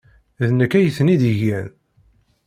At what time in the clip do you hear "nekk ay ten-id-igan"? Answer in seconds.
0.57-1.67